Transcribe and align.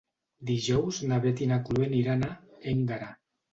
Dijous 0.49 1.01
na 1.11 1.19
Beth 1.27 1.45
i 1.47 1.51
na 1.53 1.61
Chloé 1.69 1.87
aniran 1.91 2.27
a 2.31 2.33
Énguera. 2.75 3.15